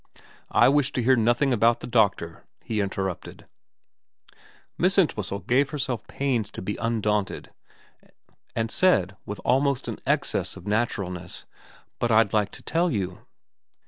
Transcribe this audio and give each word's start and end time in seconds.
'I 0.49 0.67
wish 0.67 0.91
to 0.93 1.03
hear 1.03 1.15
nothing 1.15 1.53
about 1.53 1.79
the 1.79 1.85
doctor,' 1.85 2.43
he 2.63 2.79
in 2.79 2.89
terrupted. 2.89 3.45
Miss 4.75 4.97
Entwhistle 4.97 5.41
gave 5.41 5.69
herself 5.69 6.07
pains 6.07 6.49
to 6.53 6.61
be 6.63 6.75
undaunted, 6.77 7.51
and 8.55 8.71
said 8.71 9.15
with 9.27 9.39
almost 9.45 9.87
an 9.87 9.99
excess 10.07 10.57
of 10.57 10.65
naturalness,' 10.65 11.45
But 11.99 12.09
I'd 12.09 12.33
like 12.33 12.49
to 12.53 12.63
tell 12.63 12.89
you.' 12.89 13.27